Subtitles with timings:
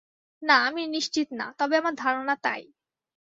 [0.43, 2.61] না, আমি নিশ্চিত না, তবে আমার ধারণা তাই।